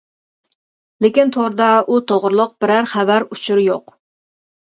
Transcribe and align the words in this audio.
لېكىن 1.05 1.33
توردا 1.35 1.67
ئۇ 1.95 1.99
توغرىلىق 2.11 2.55
بىرەر 2.65 2.89
خەۋەر-ئۇچۇر 2.93 3.61
يوق. 3.67 3.93